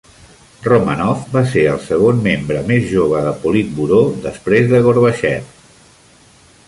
Romanov 0.67 1.27
va 1.35 1.43
ser 1.51 1.65
el 1.73 1.77
segon 1.89 2.23
membre 2.29 2.63
més 2.71 2.87
jove 2.93 3.21
de 3.29 3.35
Politburó 3.45 4.01
després 4.27 4.67
de 4.73 4.81
Gorbachev. 4.89 5.53